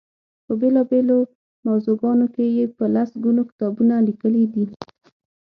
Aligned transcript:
په 0.45 0.53
بېلا 0.59 0.81
بېلو 0.89 1.17
موضوعګانو 1.67 2.25
کې 2.35 2.45
یې 2.57 2.65
په 2.77 2.85
لس 2.95 3.09
ګونو 3.23 3.41
کتابونه 3.49 3.95
لیکلي 4.07 4.43
دي. 4.53 4.65